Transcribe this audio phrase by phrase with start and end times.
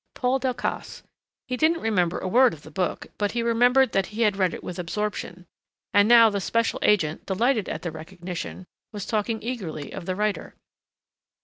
[0.15, 1.03] Paul Delcassé.
[1.47, 4.51] He didn't remember a word of the book, but he remembered that he had read
[4.51, 5.45] it with absorption.
[5.93, 10.55] And now the special agent, delighted at the recognition, was talking eagerly of the writer.